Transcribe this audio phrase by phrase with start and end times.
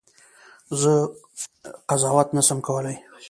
[0.81, 0.93] زه
[1.89, 2.95] قضاوت نه سم کولای.